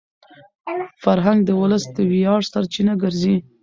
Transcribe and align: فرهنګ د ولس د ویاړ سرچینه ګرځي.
فرهنګ 1.03 1.39
د 1.45 1.49
ولس 1.61 1.83
د 1.95 1.97
ویاړ 2.11 2.39
سرچینه 2.51 2.93
ګرځي. 3.01 3.35